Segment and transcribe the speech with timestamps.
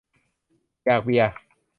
[0.85, 1.33] อยากเบียร์